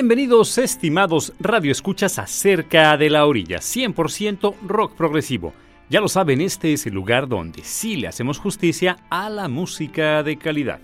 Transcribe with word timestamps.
Bienvenidos 0.00 0.56
estimados 0.56 1.34
radioescuchas 1.38 2.18
a 2.18 2.26
Cerca 2.26 2.96
de 2.96 3.10
la 3.10 3.26
Orilla, 3.26 3.58
100% 3.58 4.54
rock 4.66 4.94
progresivo. 4.94 5.52
Ya 5.90 6.00
lo 6.00 6.08
saben, 6.08 6.40
este 6.40 6.72
es 6.72 6.86
el 6.86 6.94
lugar 6.94 7.28
donde 7.28 7.62
sí 7.64 7.96
le 7.96 8.08
hacemos 8.08 8.38
justicia 8.38 8.96
a 9.10 9.28
la 9.28 9.46
música 9.48 10.22
de 10.22 10.38
calidad. 10.38 10.80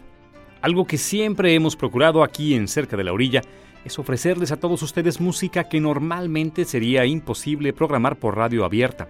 Algo 0.61 0.87
que 0.87 0.99
siempre 0.99 1.55
hemos 1.55 1.77
procurado 1.77 2.23
aquí 2.23 2.53
en 2.53 2.69
Cerca 2.69 2.95
de 2.99 3.05
la 3.05 3.15
Orilla 3.15 3.41
es 3.87 3.99
ofrecerles 3.99 4.53
a 4.53 4.61
todos 4.61 4.83
ustedes 4.83 5.19
música 5.19 5.65
que 5.65 5.81
normalmente 5.81 6.67
sería 6.67 7.07
imposible 7.07 7.73
programar 7.73 8.17
por 8.17 8.37
radio 8.37 8.67
abierta. 8.67 9.09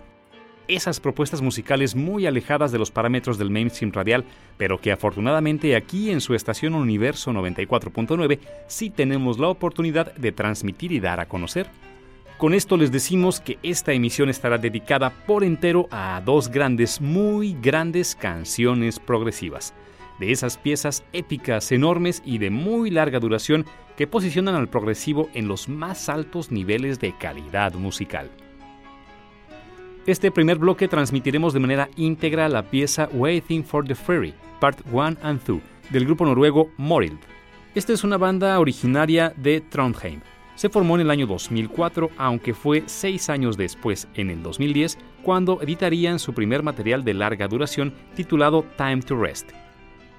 Esas 0.68 0.98
propuestas 0.98 1.42
musicales 1.42 1.94
muy 1.94 2.26
alejadas 2.26 2.72
de 2.72 2.78
los 2.78 2.90
parámetros 2.90 3.38
del 3.38 3.50
mainstream 3.50 3.92
radial, 3.92 4.24
pero 4.56 4.80
que 4.80 4.90
afortunadamente 4.90 5.76
aquí 5.76 6.10
en 6.10 6.20
su 6.20 6.34
estación 6.34 6.74
Universo 6.74 7.32
94.9 7.32 8.40
sí 8.66 8.90
tenemos 8.90 9.38
la 9.38 9.48
oportunidad 9.48 10.14
de 10.16 10.32
transmitir 10.32 10.90
y 10.90 11.00
dar 11.00 11.20
a 11.20 11.28
conocer. 11.28 11.68
Con 12.36 12.52
esto 12.52 12.76
les 12.76 12.90
decimos 12.90 13.40
que 13.40 13.58
esta 13.62 13.92
emisión 13.92 14.28
estará 14.28 14.58
dedicada 14.58 15.10
por 15.10 15.44
entero 15.44 15.88
a 15.90 16.20
dos 16.24 16.48
grandes, 16.48 17.00
muy 17.00 17.56
grandes 17.60 18.14
canciones 18.14 18.98
progresivas 18.98 19.72
de 20.18 20.32
esas 20.32 20.56
piezas 20.56 21.04
épicas, 21.12 21.72
enormes 21.72 22.22
y 22.24 22.38
de 22.38 22.50
muy 22.50 22.90
larga 22.90 23.20
duración 23.20 23.66
que 23.96 24.06
posicionan 24.06 24.54
al 24.54 24.68
progresivo 24.68 25.28
en 25.34 25.48
los 25.48 25.68
más 25.68 26.08
altos 26.08 26.50
niveles 26.50 27.00
de 27.00 27.16
calidad 27.16 27.74
musical. 27.74 28.30
Este 30.06 30.30
primer 30.30 30.58
bloque 30.58 30.86
transmitiremos 30.86 31.52
de 31.52 31.58
manera 31.58 31.88
íntegra 31.96 32.48
la 32.48 32.62
pieza 32.62 33.08
Waiting 33.12 33.64
for 33.64 33.84
the 33.84 33.96
Ferry, 33.96 34.32
Part 34.60 34.78
1 34.92 35.16
and 35.20 35.42
2, 35.44 35.60
del 35.90 36.04
grupo 36.04 36.24
noruego 36.24 36.70
Morild. 36.76 37.18
Esta 37.74 37.92
es 37.92 38.04
una 38.04 38.16
banda 38.16 38.56
originaria 38.60 39.34
de 39.36 39.60
Trondheim. 39.60 40.20
Se 40.54 40.68
formó 40.68 40.94
en 40.94 41.00
el 41.00 41.10
año 41.10 41.26
2004, 41.26 42.10
aunque 42.18 42.54
fue 42.54 42.84
seis 42.86 43.28
años 43.28 43.56
después, 43.56 44.06
en 44.14 44.30
el 44.30 44.44
2010, 44.44 44.96
cuando 45.24 45.60
editarían 45.60 46.20
su 46.20 46.32
primer 46.32 46.62
material 46.62 47.02
de 47.02 47.12
larga 47.12 47.48
duración 47.48 47.92
titulado 48.14 48.64
Time 48.76 49.02
to 49.02 49.20
Rest. 49.20 49.50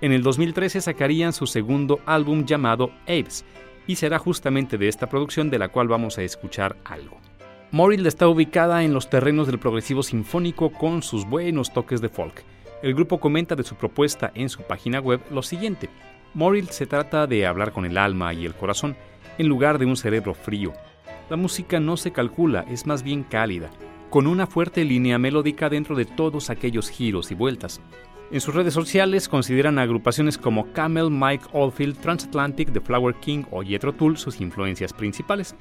En 0.01 0.11
el 0.11 0.21
2013 0.21 0.81
sacarían 0.81 1.31
su 1.31 1.47
segundo 1.47 2.01
álbum 2.05 2.43
llamado 2.45 2.91
Apes, 3.03 3.45
y 3.87 3.95
será 3.95 4.19
justamente 4.19 4.77
de 4.77 4.89
esta 4.89 5.07
producción 5.07 5.49
de 5.49 5.59
la 5.59 5.69
cual 5.69 5.87
vamos 5.87 6.17
a 6.17 6.23
escuchar 6.23 6.75
algo. 6.83 7.21
Morild 7.71 8.07
está 8.07 8.29
ubicada 8.29 8.85
en 8.85 8.93
los 8.93 9.09
terrenos 9.09 9.45
del 9.45 9.59
progresivo 9.59 10.01
sinfónico 10.01 10.71
con 10.71 11.03
sus 11.03 11.25
buenos 11.25 11.73
toques 11.73 11.99
de 11.99 12.07
folk. 12.07 12.45
El 12.81 12.93
grupo 12.93 13.19
comenta 13.19 13.55
de 13.55 13.63
su 13.63 13.75
propuesta 13.75 14.31
en 14.35 14.47
su 14.47 14.61
página 14.61 15.01
web 15.01 15.19
lo 15.31 15.41
siguiente. 15.41 15.89
Morild 16.33 16.69
se 16.69 16.85
trata 16.85 17.27
de 17.27 17.45
hablar 17.45 17.73
con 17.73 17.85
el 17.85 17.97
alma 17.97 18.33
y 18.33 18.45
el 18.45 18.53
corazón 18.53 18.95
en 19.37 19.47
lugar 19.47 19.79
de 19.79 19.85
un 19.85 19.97
cerebro 19.97 20.33
frío. 20.33 20.71
La 21.29 21.35
música 21.35 21.81
no 21.81 21.97
se 21.97 22.11
calcula, 22.11 22.63
es 22.69 22.85
más 22.85 23.03
bien 23.03 23.23
cálida, 23.23 23.69
con 24.09 24.27
una 24.27 24.47
fuerte 24.47 24.85
línea 24.85 25.17
melódica 25.17 25.67
dentro 25.67 25.93
de 25.97 26.05
todos 26.05 26.49
aquellos 26.49 26.89
giros 26.89 27.31
y 27.31 27.35
vueltas. 27.35 27.81
En 28.31 28.39
sus 28.39 28.55
redes 28.55 28.73
sociales 28.73 29.27
consideran 29.27 29.77
agrupaciones 29.77 30.37
como 30.37 30.71
Camel, 30.71 31.11
Mike 31.11 31.45
Oldfield, 31.51 31.97
Transatlantic, 31.99 32.71
The 32.71 32.79
Flower 32.79 33.15
King 33.15 33.43
o 33.51 33.61
Jethro 33.61 33.93
Tull 33.93 34.17
sus 34.17 34.39
influencias 34.39 34.93
principales. 34.93 35.53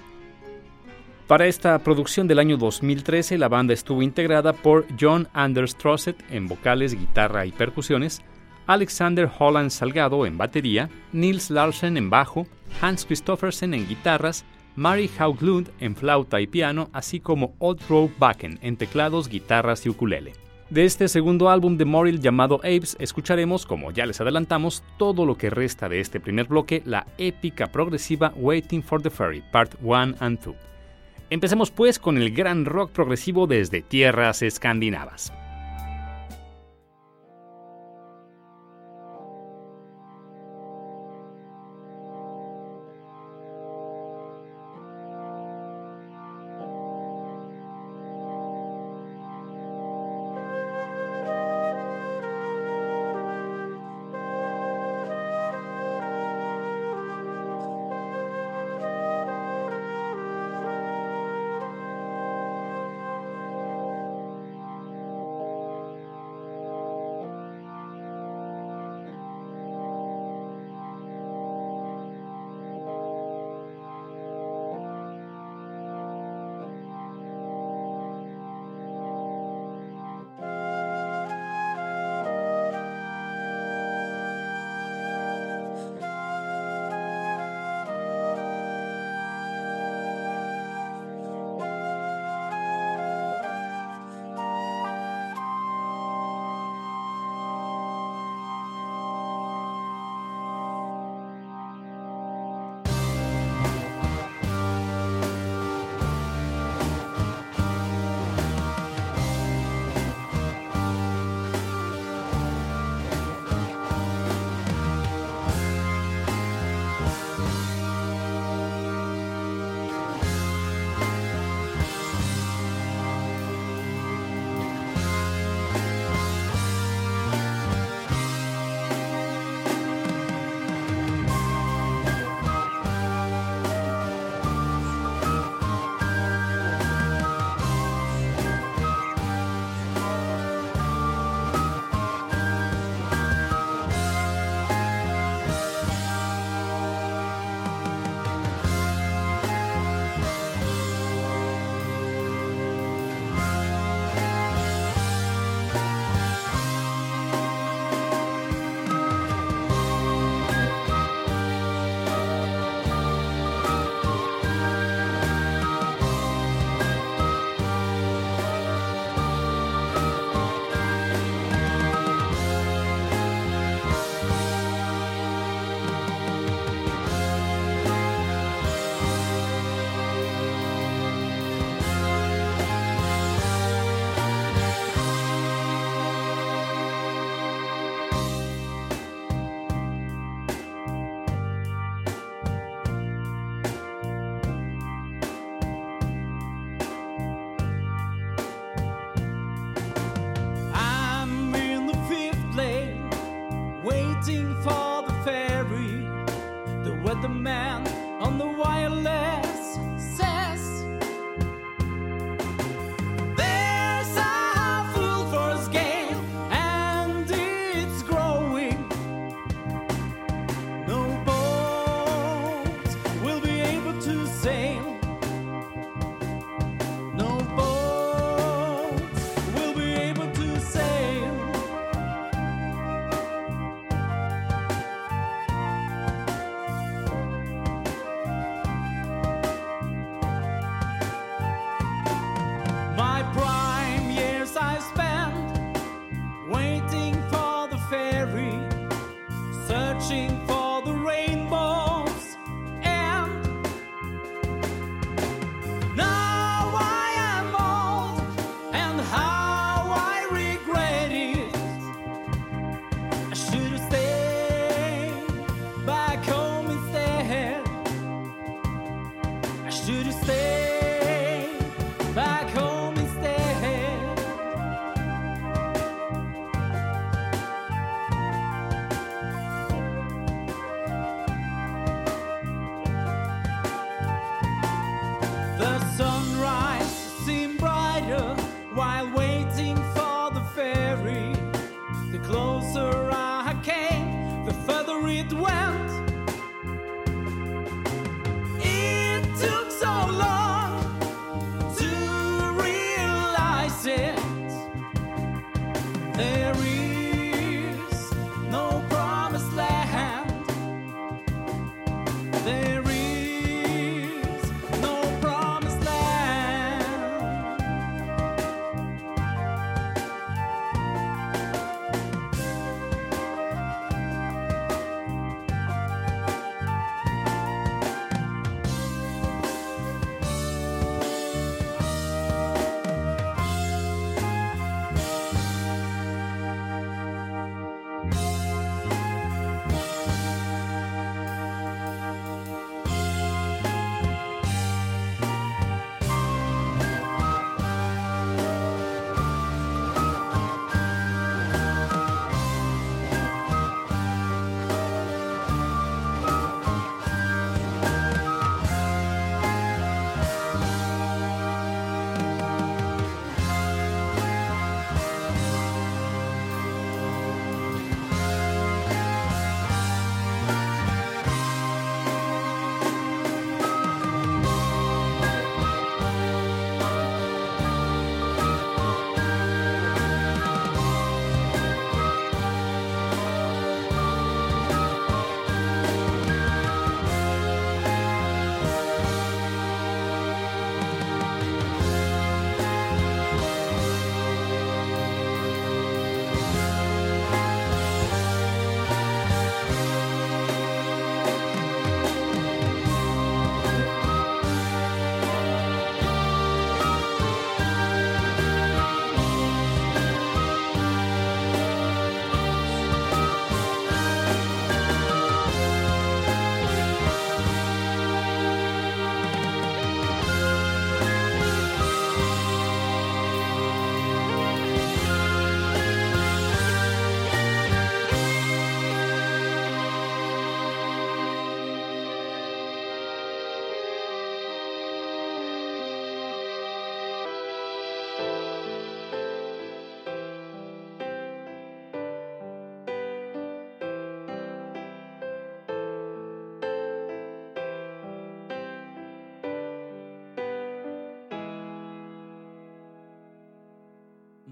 Para 1.26 1.48
esta 1.48 1.76
producción 1.80 2.28
del 2.28 2.38
año 2.38 2.56
2013, 2.56 3.36
la 3.36 3.48
banda 3.48 3.74
estuvo 3.74 4.00
integrada 4.00 4.52
por 4.52 4.86
John 4.98 5.26
Anders 5.32 5.74
Trossett 5.74 6.22
en 6.30 6.46
vocales, 6.46 6.96
guitarra 6.96 7.44
y 7.46 7.50
percusiones, 7.50 8.22
Alexander 8.68 9.28
Holland 9.36 9.70
Salgado 9.70 10.24
en 10.24 10.38
batería, 10.38 10.88
Nils 11.12 11.50
Larsen 11.50 11.96
en 11.96 12.10
bajo, 12.10 12.46
Hans 12.80 13.04
Christoffersen 13.04 13.74
en 13.74 13.88
guitarras, 13.88 14.44
Mary 14.76 15.10
Hauglund 15.18 15.68
en 15.80 15.96
flauta 15.96 16.40
y 16.40 16.46
piano, 16.46 16.90
así 16.92 17.18
como 17.18 17.56
Old 17.58 17.80
Rope 17.88 18.14
Backen 18.20 18.60
en 18.62 18.76
teclados, 18.76 19.28
guitarras 19.28 19.84
y 19.84 19.88
ukulele. 19.88 20.32
De 20.70 20.84
este 20.84 21.08
segundo 21.08 21.50
álbum 21.50 21.76
de 21.76 21.86
Morrill 21.86 22.20
llamado 22.20 22.56
Apes, 22.58 22.96
escucharemos, 23.00 23.66
como 23.66 23.90
ya 23.90 24.06
les 24.06 24.20
adelantamos, 24.20 24.84
todo 24.96 25.26
lo 25.26 25.36
que 25.36 25.50
resta 25.50 25.88
de 25.88 25.98
este 25.98 26.20
primer 26.20 26.46
bloque, 26.46 26.82
la 26.84 27.04
épica 27.18 27.66
progresiva 27.66 28.32
Waiting 28.36 28.82
for 28.84 29.02
the 29.02 29.10
Ferry, 29.10 29.42
Part 29.50 29.74
1 29.82 30.14
and 30.20 30.38
2. 30.38 30.65
Empecemos 31.28 31.70
pues 31.70 31.98
con 31.98 32.18
el 32.18 32.30
gran 32.30 32.64
rock 32.64 32.92
progresivo 32.92 33.46
desde 33.46 33.82
tierras 33.82 34.42
escandinavas. 34.42 35.32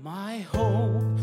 My 0.05 0.41
hope. 0.53 1.14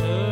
turn. 0.00 0.29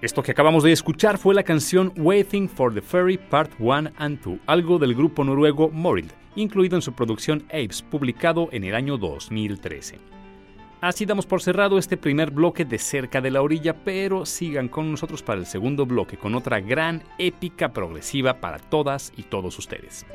Esto 0.00 0.22
que 0.22 0.30
acabamos 0.30 0.62
de 0.62 0.70
escuchar 0.70 1.18
fue 1.18 1.34
la 1.34 1.42
canción 1.42 1.92
Waiting 1.96 2.48
for 2.48 2.72
the 2.72 2.80
Ferry 2.80 3.18
Part 3.18 3.50
1 3.58 3.90
and 3.96 4.20
2, 4.22 4.38
algo 4.46 4.78
del 4.78 4.94
grupo 4.94 5.24
noruego 5.24 5.70
Morild, 5.70 6.12
incluido 6.36 6.76
en 6.76 6.82
su 6.82 6.92
producción 6.92 7.42
Apes, 7.48 7.82
publicado 7.82 8.48
en 8.52 8.62
el 8.62 8.76
año 8.76 8.96
2013. 8.96 9.98
Así 10.80 11.04
damos 11.04 11.26
por 11.26 11.42
cerrado 11.42 11.78
este 11.78 11.96
primer 11.96 12.30
bloque 12.30 12.64
de 12.64 12.78
Cerca 12.78 13.20
de 13.20 13.32
la 13.32 13.42
Orilla, 13.42 13.74
pero 13.74 14.24
sigan 14.24 14.68
con 14.68 14.88
nosotros 14.92 15.24
para 15.24 15.40
el 15.40 15.46
segundo 15.46 15.84
bloque 15.84 16.16
con 16.16 16.36
otra 16.36 16.60
gran 16.60 17.02
épica 17.18 17.72
progresiva 17.72 18.34
para 18.34 18.60
todas 18.60 19.12
y 19.16 19.24
todos 19.24 19.58
ustedes. 19.58 20.06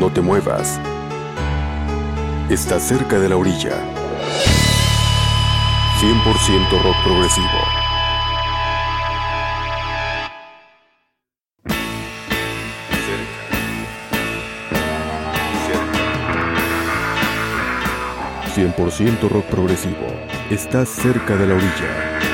No 0.00 0.10
te 0.10 0.22
muevas. 0.22 0.80
Está 2.48 2.80
cerca 2.80 3.18
de 3.18 3.28
la 3.28 3.36
orilla. 3.36 4.03
100% 6.00 6.82
rock 6.82 6.96
progresivo. 7.04 7.48
...100% 18.54 19.28
rock 19.30 19.44
progresivo... 19.46 20.06
...estás 20.50 20.88
cerca 20.88 21.36
de 21.36 21.46
la 21.46 21.54
orilla... 21.54 22.33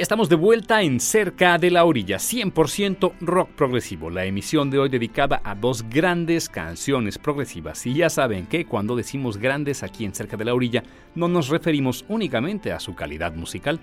Estamos 0.00 0.30
de 0.30 0.36
vuelta 0.36 0.80
en 0.80 0.98
Cerca 0.98 1.58
de 1.58 1.70
la 1.70 1.84
Orilla, 1.84 2.16
100% 2.16 3.12
rock 3.20 3.50
progresivo, 3.50 4.08
la 4.08 4.24
emisión 4.24 4.70
de 4.70 4.78
hoy 4.78 4.88
dedicada 4.88 5.42
a 5.44 5.54
dos 5.54 5.82
grandes 5.90 6.48
canciones 6.48 7.18
progresivas. 7.18 7.84
Y 7.84 7.92
ya 7.92 8.08
saben 8.08 8.46
que 8.46 8.64
cuando 8.64 8.96
decimos 8.96 9.36
grandes 9.36 9.82
aquí 9.82 10.06
en 10.06 10.14
Cerca 10.14 10.38
de 10.38 10.46
la 10.46 10.54
Orilla, 10.54 10.82
no 11.14 11.28
nos 11.28 11.50
referimos 11.50 12.06
únicamente 12.08 12.72
a 12.72 12.80
su 12.80 12.94
calidad 12.94 13.34
musical. 13.34 13.78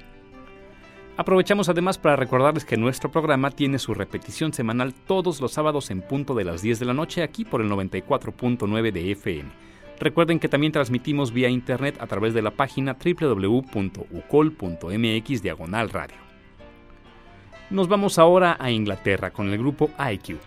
Aprovechamos 1.17 1.69
además 1.69 1.99
para 1.99 2.15
recordarles 2.15 2.65
que 2.65 2.77
nuestro 2.77 3.12
programa 3.12 3.51
tiene 3.51 3.77
su 3.77 3.93
repetición 3.93 4.53
semanal 4.53 4.95
todos 4.95 5.39
los 5.39 5.51
sábados 5.51 5.91
en 5.91 6.01
punto 6.01 6.34
de 6.34 6.45
las 6.45 6.63
10 6.63 6.80
de 6.80 6.86
la 6.88 6.95
noche 6.95 7.21
aquí 7.21 7.45
por 7.45 7.62
el 7.62 7.69
94.9 7.69 8.91
de 8.91 9.12
FM. 9.12 9.49
Recuerden 10.00 10.40
que 10.40 10.48
también 10.48 10.72
transmitimos 10.72 11.32
vía 11.32 11.50
internet 11.50 11.98
a 12.00 12.08
través 12.08 12.34
de 12.34 12.42
la 12.42 12.52
página 12.52 12.96
www.ucol.mx 13.04 13.82
diagonal 15.42 15.90
radio. 15.90 16.18
Nos 17.70 17.88
vamos 17.88 18.20
ahora 18.20 18.56
a 18.60 18.72
Inglaterra 18.72 19.32
con 19.32 19.50
el 19.50 19.58
grupo 19.58 19.90
IQ. 20.00 20.38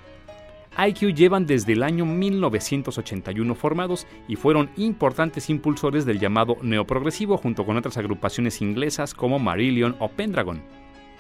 IQ 0.79 1.15
llevan 1.15 1.47
desde 1.47 1.73
el 1.73 1.83
año 1.83 2.07
1981 2.07 3.55
formados 3.57 4.07
y 4.29 4.37
fueron 4.37 4.71
importantes 4.77 5.51
impulsores 5.51 6.07
del 6.07 6.21
llamado 6.21 6.57
neoprogresivo 6.63 7.37
junto 7.37 7.67
con 7.67 7.77
otras 7.77 7.99
agrupaciones 7.99 8.63
inglesas 8.63 9.13
como 9.13 9.41
Marillion 9.41 9.97
o 9.99 10.09
Pendragon. 10.09 10.63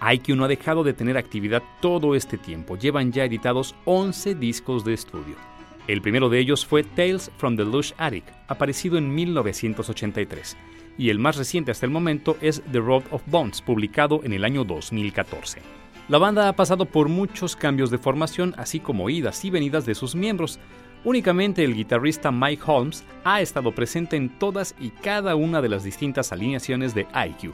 IQ 0.00 0.36
no 0.36 0.44
ha 0.44 0.48
dejado 0.48 0.84
de 0.84 0.94
tener 0.94 1.18
actividad 1.18 1.62
todo 1.82 2.14
este 2.14 2.38
tiempo, 2.38 2.76
llevan 2.78 3.12
ya 3.12 3.24
editados 3.24 3.74
11 3.84 4.36
discos 4.36 4.84
de 4.84 4.94
estudio. 4.94 5.49
El 5.90 6.02
primero 6.02 6.28
de 6.28 6.38
ellos 6.38 6.64
fue 6.64 6.84
Tales 6.84 7.32
from 7.36 7.56
the 7.56 7.64
Lush 7.64 7.90
Attic, 7.98 8.22
aparecido 8.46 8.96
en 8.96 9.12
1983, 9.12 10.56
y 10.96 11.10
el 11.10 11.18
más 11.18 11.36
reciente 11.36 11.72
hasta 11.72 11.84
el 11.84 11.90
momento 11.90 12.36
es 12.40 12.62
The 12.70 12.78
Road 12.78 13.02
of 13.10 13.22
Bones, 13.26 13.60
publicado 13.60 14.20
en 14.22 14.32
el 14.32 14.44
año 14.44 14.62
2014. 14.62 15.60
La 16.08 16.18
banda 16.18 16.48
ha 16.48 16.52
pasado 16.54 16.84
por 16.84 17.08
muchos 17.08 17.56
cambios 17.56 17.90
de 17.90 17.98
formación, 17.98 18.54
así 18.56 18.78
como 18.78 19.10
idas 19.10 19.44
y 19.44 19.50
venidas 19.50 19.84
de 19.84 19.96
sus 19.96 20.14
miembros. 20.14 20.60
Únicamente 21.02 21.64
el 21.64 21.74
guitarrista 21.74 22.30
Mike 22.30 22.62
Holmes 22.64 23.04
ha 23.24 23.40
estado 23.40 23.74
presente 23.74 24.14
en 24.14 24.38
todas 24.38 24.76
y 24.78 24.90
cada 24.90 25.34
una 25.34 25.60
de 25.60 25.70
las 25.70 25.82
distintas 25.82 26.30
alineaciones 26.30 26.94
de 26.94 27.08
IQ. 27.12 27.52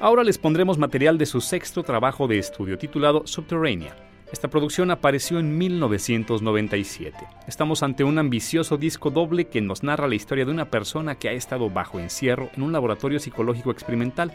Ahora 0.00 0.24
les 0.24 0.38
pondremos 0.38 0.78
material 0.78 1.18
de 1.18 1.26
su 1.26 1.42
sexto 1.42 1.82
trabajo 1.82 2.26
de 2.26 2.38
estudio 2.38 2.78
titulado 2.78 3.26
Subterranea. 3.26 4.09
Esta 4.32 4.48
producción 4.48 4.90
apareció 4.90 5.38
en 5.38 5.58
1997. 5.58 7.16
Estamos 7.46 7.82
ante 7.82 8.04
un 8.04 8.18
ambicioso 8.18 8.76
disco 8.76 9.10
doble 9.10 9.48
que 9.48 9.60
nos 9.60 9.82
narra 9.82 10.08
la 10.08 10.14
historia 10.14 10.44
de 10.44 10.52
una 10.52 10.70
persona 10.70 11.16
que 11.16 11.28
ha 11.28 11.32
estado 11.32 11.68
bajo 11.68 11.98
encierro 11.98 12.48
en 12.54 12.62
un 12.62 12.72
laboratorio 12.72 13.18
psicológico 13.18 13.70
experimental 13.70 14.32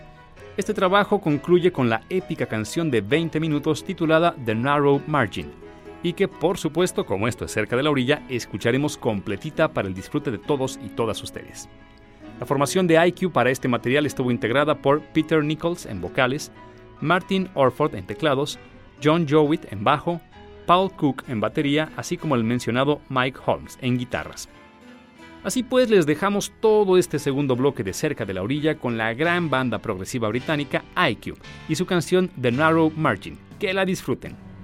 este 0.58 0.74
trabajo 0.74 1.20
concluye 1.20 1.74
con 1.74 1.90
la 1.90 2.04
épica 2.10 2.46
canción 2.46 2.90
de 2.90 3.02
20 3.02 3.42
minutos 3.42 3.84
titulada 3.84 4.34
The 4.46 4.56
Narrow 4.56 5.02
Margin, 5.06 5.52
y 6.02 6.14
que 6.14 6.30
por 6.30 6.58
supuesto, 6.58 7.06
como 7.06 7.28
esto 7.28 7.44
es 7.44 7.52
cerca 7.52 7.76
de 7.76 7.84
la 7.84 7.90
orilla, 7.90 8.24
escucharemos 8.30 8.98
completita 8.98 9.74
para 9.74 9.90
el 9.90 9.94
disfrute 9.94 10.32
de 10.32 10.38
todos 10.38 10.80
y 10.82 10.88
todas 10.88 11.22
ustedes. 11.22 11.68
La 12.40 12.46
formación 12.46 12.88
de 12.88 13.06
IQ 13.06 13.34
para 13.34 13.52
este 13.52 13.68
material 13.68 14.06
estuvo 14.06 14.32
integrada 14.32 14.76
por 14.76 15.02
Peter 15.02 15.44
Nichols 15.44 15.86
en 15.86 16.00
vocales, 16.00 16.54
Martin 17.02 17.50
Orford 17.54 17.96
en 17.96 18.06
teclados, 18.06 18.58
John 19.04 19.28
Jowett 19.28 19.72
en 19.72 19.84
bajo, 19.84 20.22
Paul 20.66 20.92
Cook 20.92 21.24
en 21.28 21.40
batería, 21.40 21.92
así 21.96 22.18
como 22.18 22.36
el 22.36 22.44
mencionado 22.44 23.02
Mike 23.10 23.40
Holmes 23.46 23.78
en 23.82 23.98
guitarras. 23.98 24.50
Así 25.44 25.62
pues, 25.62 25.92
les 25.92 26.08
dejamos 26.08 26.52
todo 26.60 26.98
este 26.98 27.20
segundo 27.20 27.56
bloque 27.56 27.84
de 27.84 27.94
cerca 27.94 28.26
de 28.26 28.34
la 28.34 28.42
orilla 28.42 28.80
con 28.80 28.98
la 28.98 29.14
gran 29.14 29.52
banda 29.52 29.78
progresiva 29.78 30.28
británica 30.28 30.84
IQ 30.98 31.38
y 31.70 31.76
su 31.76 31.86
canción 31.86 32.32
The 32.42 32.52
Narrow 32.52 32.92
Margin. 32.96 33.38
Que 33.60 33.72
la 33.72 33.86
disfruten. 33.86 34.55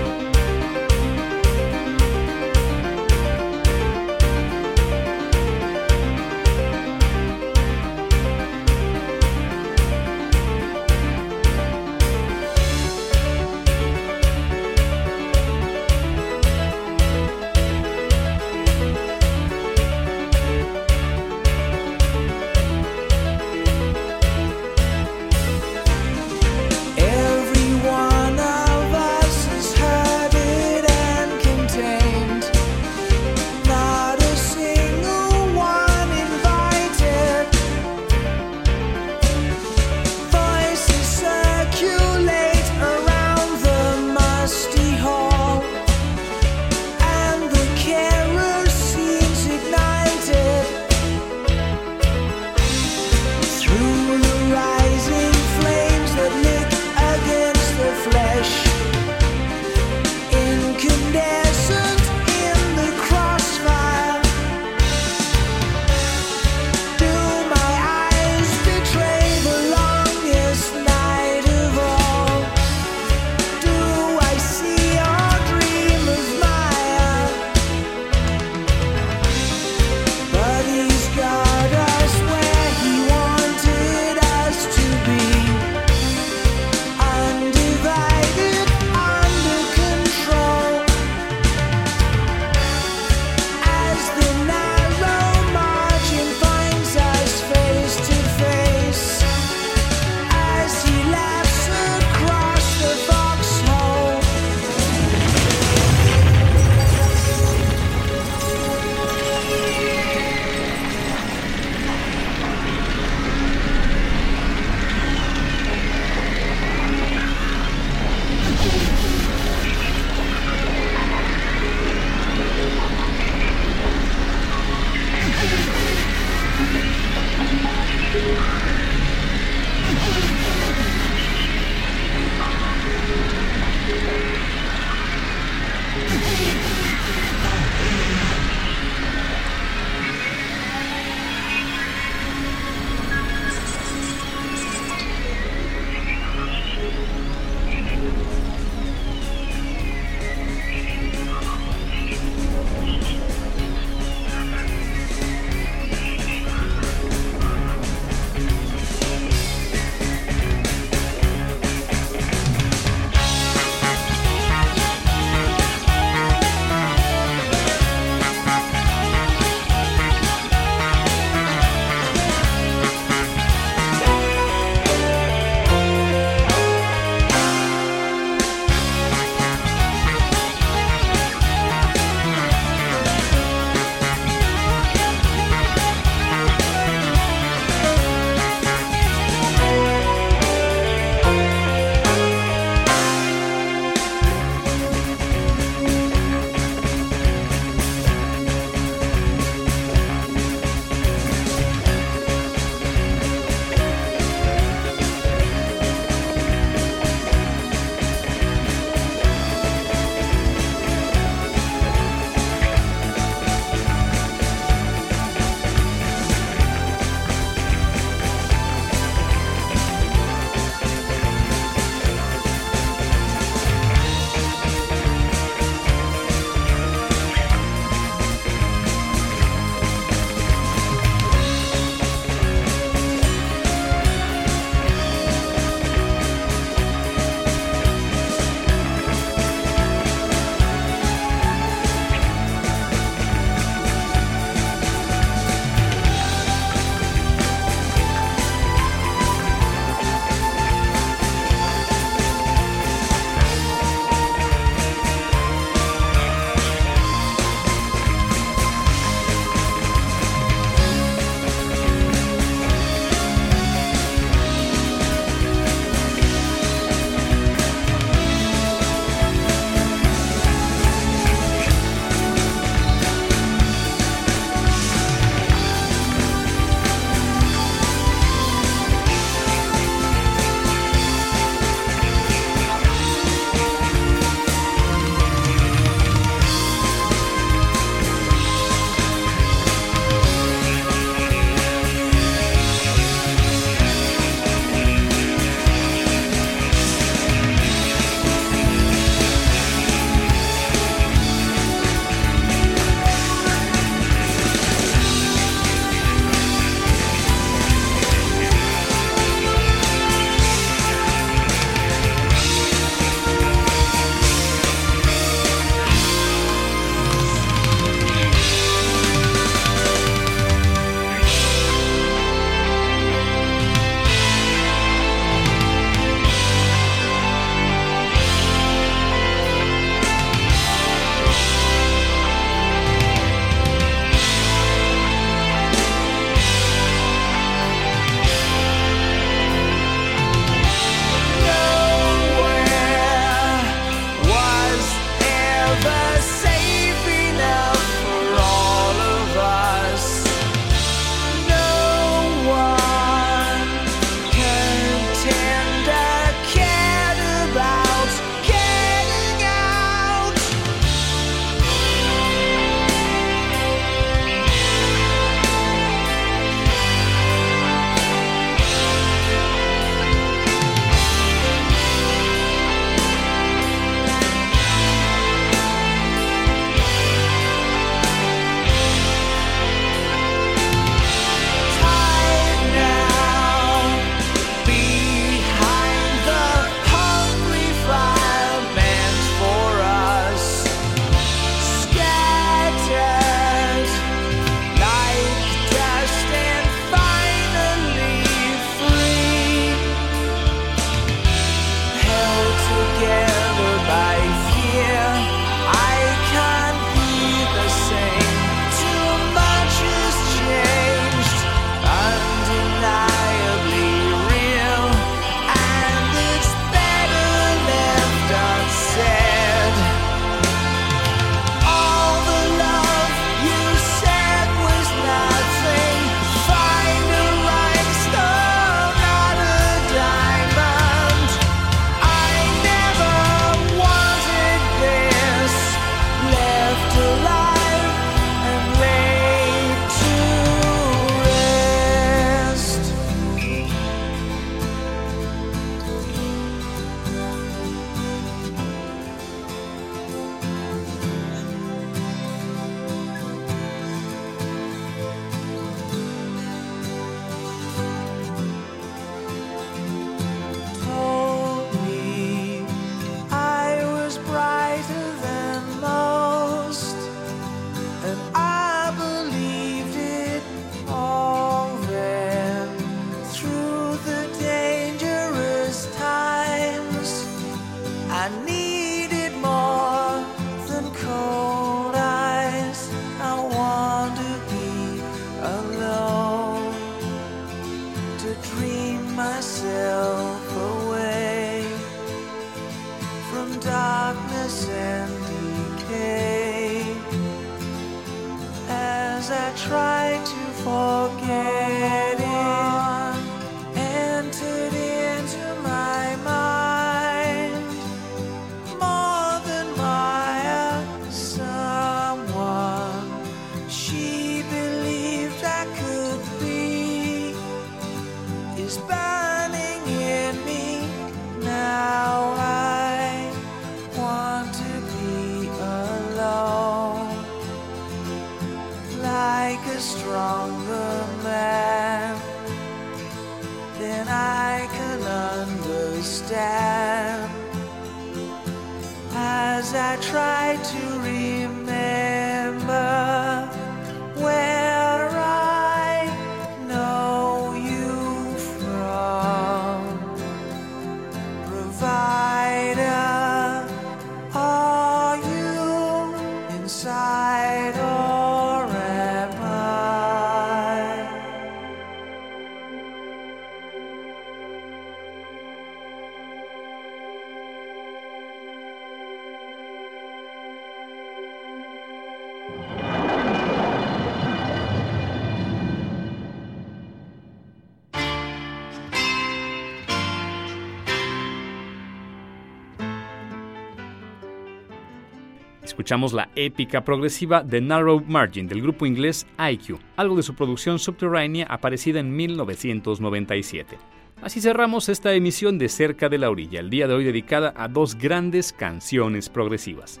Escuchamos 585.84 586.14
la 586.14 586.30
épica 586.34 586.82
progresiva 586.82 587.46
The 587.46 587.60
Narrow 587.60 588.02
Margin 588.08 588.48
del 588.48 588.62
grupo 588.62 588.86
inglés 588.86 589.26
IQ, 589.38 589.78
algo 589.96 590.16
de 590.16 590.22
su 590.22 590.34
producción 590.34 590.78
subterránea 590.78 591.46
aparecida 591.50 592.00
en 592.00 592.16
1997. 592.16 593.76
Así 594.22 594.40
cerramos 594.40 594.88
esta 594.88 595.12
emisión 595.12 595.58
de 595.58 595.68
Cerca 595.68 596.08
de 596.08 596.16
la 596.16 596.30
Orilla, 596.30 596.60
el 596.60 596.70
día 596.70 596.88
de 596.88 596.94
hoy 596.94 597.04
dedicada 597.04 597.52
a 597.54 597.68
dos 597.68 597.96
grandes 597.96 598.54
canciones 598.54 599.28
progresivas. 599.28 600.00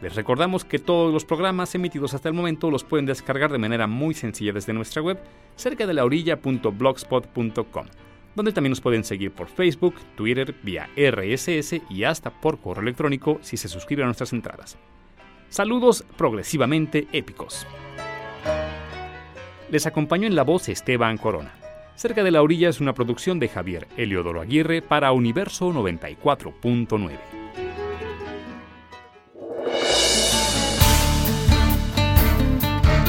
Les 0.00 0.14
recordamos 0.14 0.64
que 0.64 0.78
todos 0.78 1.12
los 1.12 1.26
programas 1.26 1.74
emitidos 1.74 2.14
hasta 2.14 2.30
el 2.30 2.34
momento 2.34 2.70
los 2.70 2.84
pueden 2.84 3.04
descargar 3.04 3.52
de 3.52 3.58
manera 3.58 3.86
muy 3.86 4.14
sencilla 4.14 4.54
desde 4.54 4.72
nuestra 4.72 5.02
web, 5.02 5.18
cerca 5.56 5.86
de 5.86 5.92
la 5.92 6.06
orilla.blogspot.com, 6.06 7.86
donde 8.34 8.52
también 8.52 8.70
nos 8.70 8.80
pueden 8.80 9.04
seguir 9.04 9.32
por 9.32 9.48
Facebook, 9.48 9.96
Twitter, 10.16 10.54
vía 10.62 10.88
RSS 10.96 11.82
y 11.90 12.04
hasta 12.04 12.30
por 12.30 12.60
correo 12.60 12.80
electrónico 12.82 13.40
si 13.42 13.58
se 13.58 13.68
suscriben 13.68 14.04
a 14.04 14.06
nuestras 14.06 14.32
entradas. 14.32 14.78
Saludos 15.50 16.04
progresivamente 16.16 17.08
épicos. 17.12 17.66
Les 19.70 19.86
acompañó 19.86 20.26
en 20.26 20.34
la 20.34 20.42
voz 20.42 20.68
Esteban 20.68 21.16
Corona. 21.18 21.52
Cerca 21.94 22.22
de 22.22 22.30
la 22.30 22.42
orilla 22.42 22.68
es 22.68 22.80
una 22.80 22.94
producción 22.94 23.38
de 23.40 23.48
Javier 23.48 23.88
Eliodoro 23.96 24.40
Aguirre 24.40 24.82
para 24.82 25.12
Universo 25.12 25.72
94.9. 25.72 27.18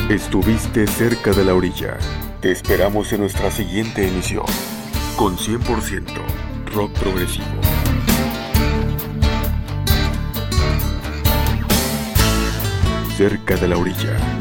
Estuviste 0.09 0.87
cerca 0.87 1.33
de 1.33 1.45
la 1.45 1.53
orilla. 1.53 1.97
Te 2.41 2.51
esperamos 2.51 3.13
en 3.13 3.21
nuestra 3.21 3.51
siguiente 3.51 4.07
emisión 4.07 4.45
con 5.15 5.37
100% 5.37 6.03
rock 6.73 6.91
progresivo. 6.93 7.78
Cerca 13.19 13.57
de 13.57 13.67
la 13.67 13.77
orilla. 13.77 14.38